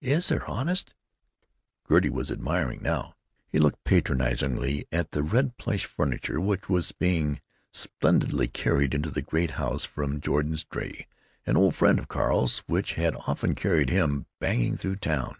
[0.00, 0.94] "Is there, honest?"
[1.88, 3.16] Gertie was admiring now.
[3.48, 7.40] He looked patronizingly at the red plush furniture which was being
[7.72, 13.16] splendidly carried into the great house from Jordan's dray—an old friend of Carl's, which had
[13.26, 15.34] often carried him banging through town.